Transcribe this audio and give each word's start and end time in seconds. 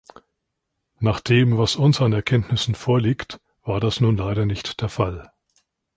Nach 0.99 1.19
dem, 1.19 1.59
was 1.59 1.75
uns 1.75 2.01
an 2.01 2.11
Erkenntnissen 2.11 2.73
vorliegt, 2.73 3.39
war 3.61 3.79
das 3.79 3.99
nun 3.99 4.17
leider 4.17 4.47
nicht 4.47 4.81
der 4.81 4.89
Fall. 4.89 5.31